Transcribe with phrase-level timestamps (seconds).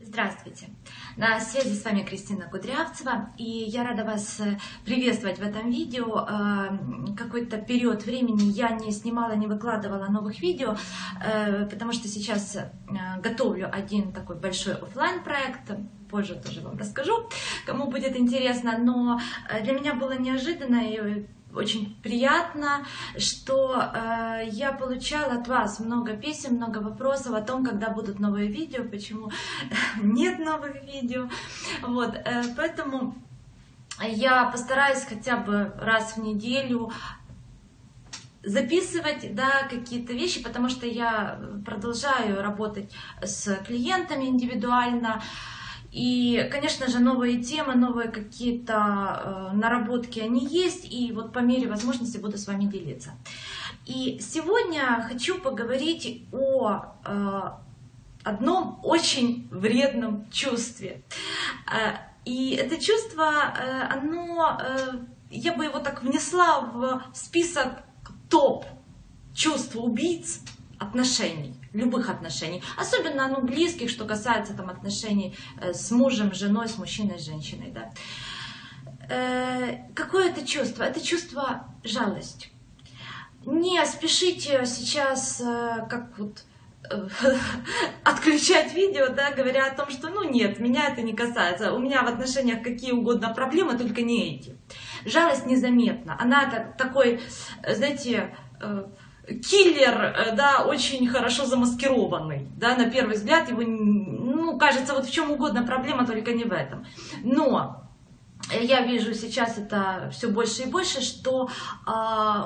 [0.00, 0.66] Здравствуйте!
[1.16, 6.26] На связи с вами Кристина Кудрявцева, и я рада вас э, приветствовать в этом видео.
[6.28, 10.76] Э, какой-то период времени я не снимала, не выкладывала новых видео,
[11.24, 12.58] э, потому что сейчас
[13.22, 15.70] готовлю один такой большой офлайн проект
[16.10, 17.28] позже тоже вам расскажу,
[17.64, 19.20] кому будет интересно, но
[19.62, 22.84] для меня было неожиданно и очень приятно,
[23.18, 28.48] что э, я получала от вас много писем, много вопросов о том, когда будут новые
[28.48, 29.30] видео, почему
[30.02, 31.28] нет новых видео.
[31.82, 33.14] Вот, э, поэтому
[34.02, 36.90] я постараюсь хотя бы раз в неделю
[38.42, 45.22] записывать да, какие-то вещи, потому что я продолжаю работать с клиентами индивидуально,
[45.94, 51.68] и, конечно же, новые темы, новые какие-то э, наработки, они есть, и вот по мере
[51.68, 53.12] возможности буду с вами делиться.
[53.86, 57.42] И сегодня хочу поговорить о э,
[58.24, 61.04] одном очень вредном чувстве.
[61.72, 64.98] Э, и это чувство, э, оно, э,
[65.30, 67.84] я бы его так внесла в список
[68.28, 68.66] топ
[69.32, 70.40] чувств убийц
[70.80, 76.78] отношений любых отношений, особенно ну, близких, что касается там, отношений э, с мужем, женой, с
[76.78, 77.72] мужчиной, с женщиной.
[77.72, 77.90] Да.
[79.08, 80.84] Э, какое это чувство?
[80.84, 82.48] Это чувство жалости.
[83.44, 86.44] Не спешите сейчас, э, как вот
[88.04, 92.02] отключать видео, да, говоря о том, что ну нет, меня это не касается, у меня
[92.02, 94.56] в отношениях какие угодно проблемы, только не эти.
[95.04, 97.20] Жалость незаметна, она такой,
[97.66, 98.36] знаете,
[99.26, 105.12] киллер, э, да, очень хорошо замаскированный, да, на первый взгляд его, ну, кажется, вот в
[105.12, 106.86] чем угодно проблема, только не в этом.
[107.22, 107.80] Но
[108.60, 111.48] я вижу сейчас это все больше и больше, что
[111.86, 111.90] э,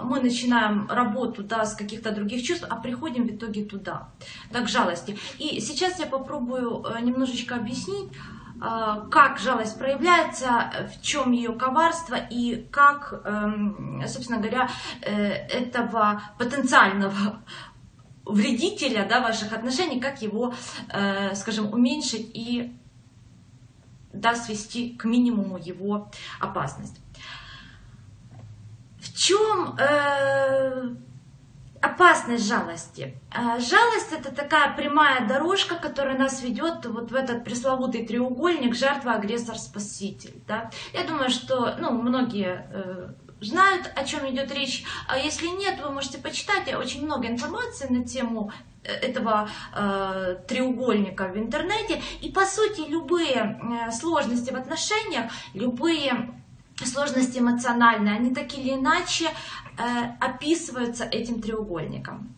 [0.04, 4.10] мы начинаем работу да, с каких-то других чувств, а приходим в итоге туда,
[4.52, 5.18] да, к жалости.
[5.38, 8.10] И сейчас я попробую э, немножечко объяснить,
[8.60, 14.68] как жалость проявляется, в чем ее коварство и как, эм, собственно говоря,
[15.02, 17.40] э, этого потенциального
[18.24, 20.54] вредителя да, ваших отношений, как его,
[20.90, 22.76] э, скажем, уменьшить и
[24.12, 27.00] да, свести к минимуму его опасность.
[29.00, 29.76] В чем
[31.80, 33.14] опасность жалости.
[33.30, 39.12] А, жалость это такая прямая дорожка, которая нас ведет вот в этот пресловутый треугольник жертва,
[39.12, 40.42] агрессор, спаситель.
[40.46, 40.70] Да?
[40.92, 43.08] Я думаю, что ну, многие э,
[43.40, 44.84] знают, о чем идет речь.
[45.06, 48.52] А если нет, вы можете почитать очень много информации на тему
[48.82, 52.02] э, этого э, треугольника в интернете.
[52.20, 56.34] И по сути любые э, сложности в отношениях, любые
[56.84, 59.30] сложности эмоциональные, они так или иначе
[59.78, 62.34] Э, описываются этим треугольником.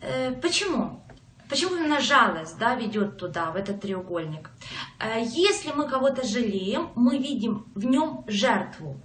[0.00, 1.04] Э, почему?
[1.50, 4.50] Почему именно жалость да, ведет туда, в этот треугольник?
[4.98, 8.98] Э, если мы кого-то жалеем, мы видим в нем жертву.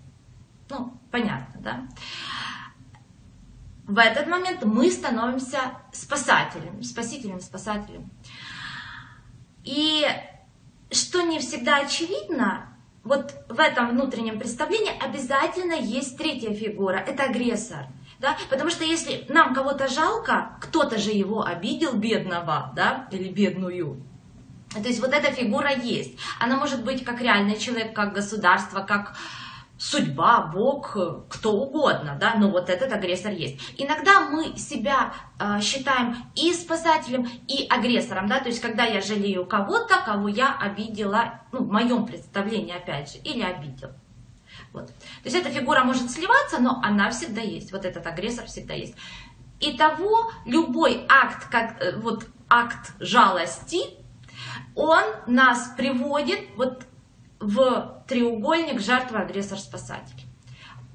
[0.70, 1.88] Ну, понятно, да?
[3.86, 5.60] В этот момент мы становимся
[5.92, 8.10] спасателем, спасителем, спасателем.
[9.66, 10.06] И
[10.90, 12.71] что не всегда очевидно,
[13.03, 17.88] вот в этом внутреннем представлении обязательно есть третья фигура, это агрессор.
[18.19, 18.38] Да?
[18.50, 24.03] Потому что если нам кого-то жалко, кто-то же его обидел, бедного, да, или бедную.
[24.73, 26.17] То есть вот эта фигура есть.
[26.39, 29.16] Она может быть как реальный человек, как государство, как
[29.81, 30.96] судьба, Бог,
[31.28, 33.59] кто угодно, да, но вот этот агрессор есть.
[33.78, 39.44] Иногда мы себя э, считаем и спасателем, и агрессором, да, то есть когда я жалею
[39.44, 43.90] кого-то, кого я обидела, ну, в моем представлении, опять же, или обидел.
[44.72, 44.86] Вот.
[44.86, 44.94] То
[45.25, 48.94] есть эта фигура может сливаться, но она всегда есть, вот этот агрессор всегда есть.
[49.59, 53.81] Итого любой акт, как, э, вот акт жалости,
[54.75, 56.84] он нас приводит вот
[57.41, 60.25] в треугольник жертва, агрессор, спасатель.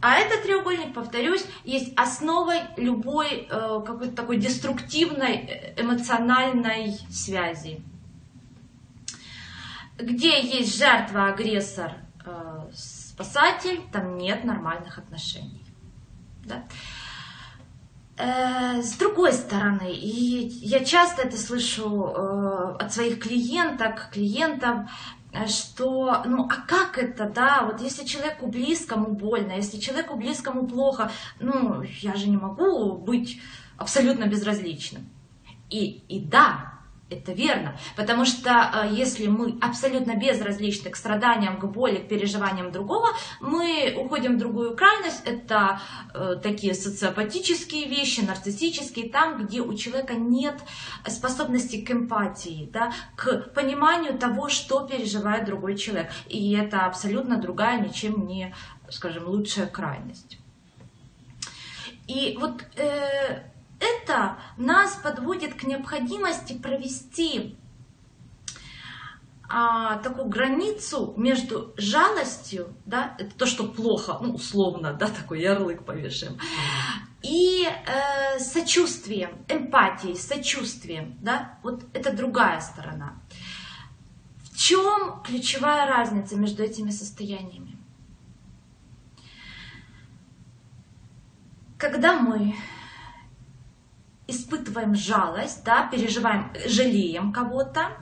[0.00, 7.82] А этот треугольник, повторюсь, есть основой любой э, какой-то такой деструктивной э, эмоциональной связи.
[9.98, 11.92] Где есть жертва, агрессор,
[12.24, 15.65] э, спасатель, там нет нормальных отношений.
[16.44, 16.65] Да?
[18.18, 24.91] Э, с другой стороны, и я часто это слышу э, от своих клиенток, клиентов,
[25.46, 31.10] что, ну, а как это, да, вот если человеку близкому больно, если человеку близкому плохо,
[31.40, 33.40] ну, я же не могу быть
[33.76, 35.08] абсолютно безразличным.
[35.68, 36.75] И, и да,
[37.08, 42.72] Это верно, потому что э, если мы абсолютно безразличны к страданиям, к боли, к переживаниям
[42.72, 43.10] другого,
[43.41, 45.22] мы уходим в другую крайность.
[45.24, 45.80] Это
[46.14, 50.56] э, такие социопатические вещи, нарциссические, там, где у человека нет
[51.06, 56.10] способности к эмпатии, да, к пониманию того, что переживает другой человек.
[56.28, 58.52] И это абсолютно другая, ничем не,
[58.91, 60.38] скажем, лучшая крайность.
[62.09, 63.44] И вот э,
[63.80, 67.56] это нас подводит к необходимости провести
[69.48, 75.84] а, такую границу между жалостью, да, это то, что плохо, ну, условно, да, такой ярлык
[75.84, 76.38] повешаем,
[77.22, 83.14] и э, сочувствием, эмпатией, сочувствием, да, вот это другая сторона.
[84.42, 87.76] В чем ключевая разница между этими состояниями?
[91.78, 92.54] Когда мы
[94.26, 97.96] испытываем жалость, да, переживаем, жалеем кого-то,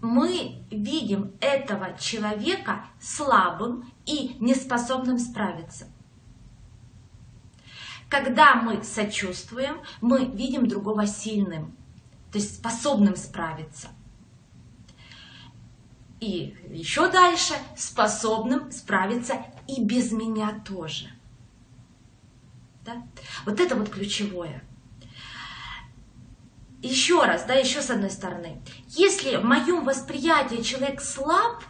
[0.00, 5.86] мы видим этого человека слабым и неспособным справиться.
[8.10, 11.74] Когда мы сочувствуем, мы видим другого сильным,
[12.30, 13.88] то есть способным справиться.
[16.20, 21.10] И еще дальше, способным справиться и без меня тоже.
[22.84, 23.02] Да?
[23.46, 24.62] Вот это вот ключевое
[26.84, 31.64] еще раз, да, еще с одной стороны, если в моем восприятии человек слаб,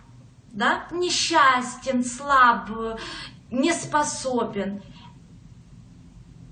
[0.53, 2.69] да, несчастен, слаб,
[3.51, 4.83] не способен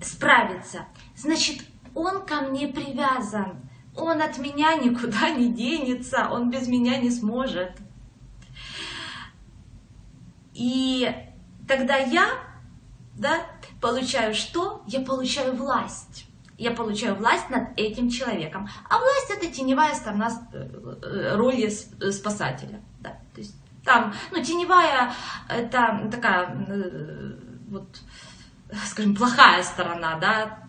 [0.00, 0.87] справиться,
[1.17, 1.62] значит,
[1.94, 3.61] он ко мне привязан,
[3.97, 7.73] он от меня никуда не денется, он без меня не сможет.
[10.55, 11.11] И
[11.67, 12.29] тогда я,
[13.19, 13.47] да,
[13.81, 14.82] получаю что?
[14.87, 16.26] Я получаю власть
[16.62, 18.69] я получаю власть над этим человеком.
[18.88, 20.56] А власть это теневая сторона э,
[21.03, 22.81] э, роли э, спасателя.
[23.00, 23.11] Да.
[23.35, 25.12] То есть там, ну, теневая
[25.49, 26.56] это такая,
[27.69, 27.88] вот,
[28.87, 30.61] скажем, плохая сторона, да,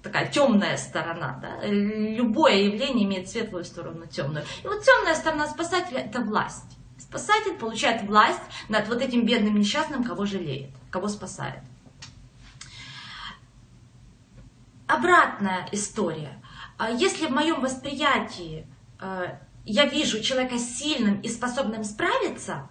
[0.00, 1.66] такая темная сторона, да.
[1.66, 4.44] Любое явление имеет светлую сторону, темную.
[4.62, 6.78] И вот темная сторона спасателя это власть.
[6.98, 11.62] Спасатель получает власть над вот этим бедным несчастным, кого жалеет, кого спасает.
[14.92, 16.42] Обратная история.
[16.76, 18.66] А если в моем восприятии
[19.00, 22.68] э, я вижу человека сильным и способным справиться,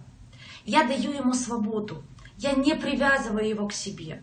[0.64, 2.04] я даю ему свободу,
[2.36, 4.22] я не привязываю его к себе.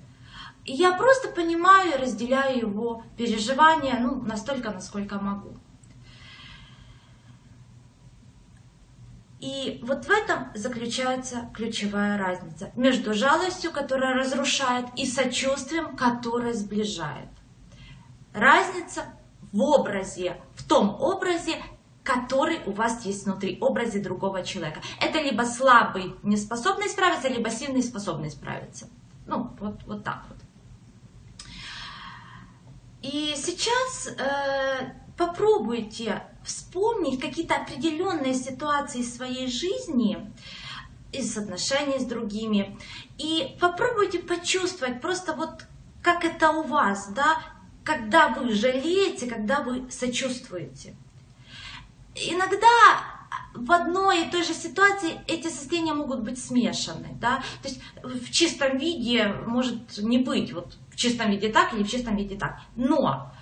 [0.65, 5.57] Я просто понимаю и разделяю его переживания ну, настолько, насколько могу.
[9.39, 17.29] И вот в этом заключается ключевая разница между жалостью, которая разрушает, и сочувствием, которое сближает
[18.33, 19.05] разница
[19.51, 21.55] в образе, в том образе,
[22.03, 24.81] который у вас есть внутри, образе другого человека.
[24.99, 28.87] Это либо слабый, неспособный справиться, либо сильный, способный справиться.
[29.27, 30.37] Ну, вот, вот так вот.
[33.01, 40.17] И сейчас э, попробуйте вспомнить какие-то определенные ситуации своей жизни,
[41.11, 42.77] из отношений с другими,
[43.17, 45.65] и попробуйте почувствовать просто вот
[46.01, 47.37] как это у вас, да,
[47.89, 50.95] когда вы жалеете, когда вы сочувствуете.
[52.13, 52.67] Иногда
[53.55, 57.17] в одной и той же ситуации эти состояния могут быть смешаны.
[57.19, 57.37] Да?
[57.63, 61.89] То есть в чистом виде может не быть, вот в чистом виде так или в
[61.89, 62.59] чистом виде так.
[62.75, 63.33] Но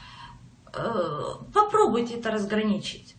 [0.74, 1.24] э,
[1.54, 3.18] попробуйте это разграничить.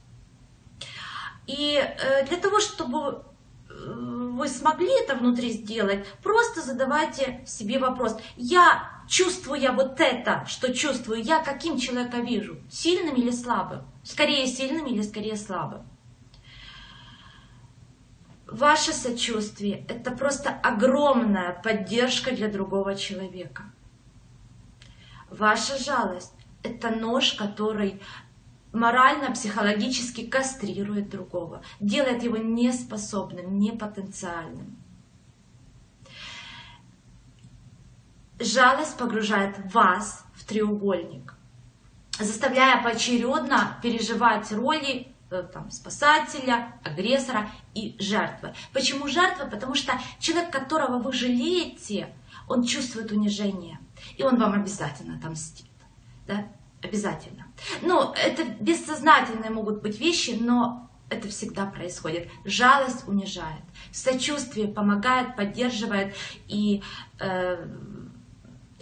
[1.47, 3.23] И э, для того, чтобы
[3.69, 8.17] э, вы смогли это внутри сделать, просто задавайте себе вопрос.
[8.39, 12.59] Я чувствуя вот это, что чувствую я, каким человека вижу?
[12.71, 13.83] Сильным или слабым?
[14.05, 15.83] Скорее сильным или скорее слабым?
[18.47, 23.65] Ваше сочувствие– это просто огромная поддержка для другого человека.
[25.29, 28.01] Ваша жалость– это нож, который
[28.73, 34.77] морально, психологически кастрирует другого, делает его неспособным, непотенциальным.
[38.39, 41.35] Жалость погружает вас в треугольник,
[42.19, 48.55] заставляя поочередно переживать роли э, там, спасателя, агрессора и жертвы.
[48.73, 49.51] Почему жертвы?
[49.51, 52.15] Потому что человек, которого вы жалеете,
[52.49, 53.79] он чувствует унижение,
[54.17, 55.67] и он вам обязательно отомстит.
[56.27, 56.47] Да?
[56.81, 57.47] Обязательно.
[57.83, 62.29] Ну, это бессознательные могут быть вещи, но это всегда происходит.
[62.45, 66.15] Жалость унижает, сочувствие помогает, поддерживает
[66.47, 66.83] и
[67.19, 67.67] э,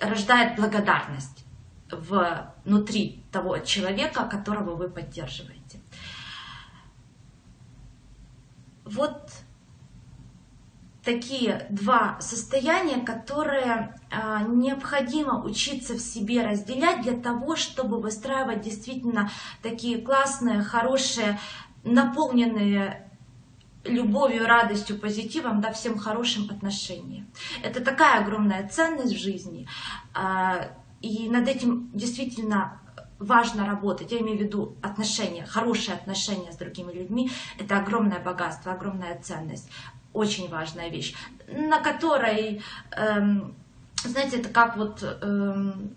[0.01, 1.45] рождает благодарность
[1.91, 5.81] внутри того человека, которого вы поддерживаете.
[8.85, 9.33] Вот
[11.05, 19.31] такие два состояния, которые а, необходимо учиться в себе разделять для того, чтобы выстраивать действительно
[19.63, 21.39] такие классные, хорошие,
[21.85, 23.06] наполненные
[23.89, 27.27] любовью, радостью, позитивом, да, всем хорошим отношениям.
[27.63, 29.69] Это такая огромная ценность в жизни.
[30.15, 30.71] Э,
[31.03, 32.81] и над этим действительно
[33.19, 38.73] важно работать, я имею в виду отношения, хорошие отношения с другими людьми, это огромное богатство,
[38.73, 39.71] огромная ценность
[40.17, 41.15] очень важная вещь,
[41.47, 42.63] на которой,
[42.93, 43.55] эм,
[44.03, 45.95] знаете, это как вот эм,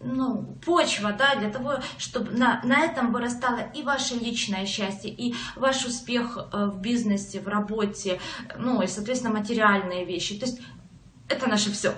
[0.00, 5.34] ну, почва, да, для того, чтобы на, на этом вырастало и ваше личное счастье, и
[5.56, 8.20] ваш успех э, в бизнесе, в работе,
[8.56, 10.38] ну, и, соответственно, материальные вещи.
[10.38, 10.60] То есть
[11.28, 11.94] это наше все.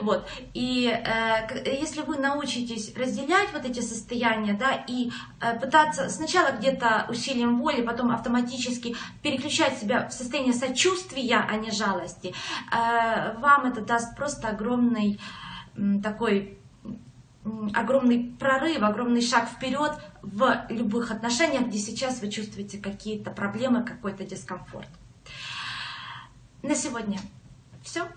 [0.00, 0.28] Вот.
[0.52, 5.10] И э, если вы научитесь разделять вот эти состояния, да, и
[5.40, 11.70] э, пытаться сначала где-то усилием воли, потом автоматически переключать себя в состояние сочувствия, а не
[11.70, 12.34] жалости,
[12.72, 15.20] э, вам это даст просто огромный
[15.76, 16.58] э, такой
[17.74, 24.24] огромный прорыв, огромный шаг вперед в любых отношениях, где сейчас вы чувствуете какие-то проблемы, какой-то
[24.24, 24.88] дискомфорт.
[26.62, 27.20] На сегодня
[27.82, 28.08] все.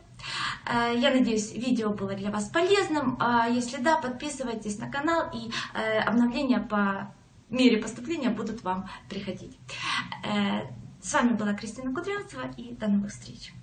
[0.66, 3.18] Э, я надеюсь, видео было для вас полезным.
[3.20, 7.14] А если да, подписывайтесь на канал и э, обновления по
[7.50, 9.58] мере поступления будут вам приходить.
[10.26, 10.62] Э,
[11.02, 13.54] с вами была Кристина Кудрявцева и до новых встреч.